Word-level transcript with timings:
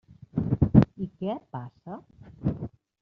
I 1.05 1.09
què 1.19 1.35
passa? 1.57 2.01